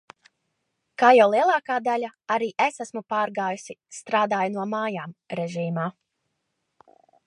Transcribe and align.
Kā 1.01 1.11
jau 1.17 1.27
lielākā 1.33 1.75
daļa, 1.89 2.09
arī 2.37 2.49
es 2.67 2.81
esmu 2.87 3.05
pārgājusi 3.15 3.79
"strādāju 4.01 4.59
no 4.59 4.69
mājām" 4.75 5.17
režīmā. 5.43 5.91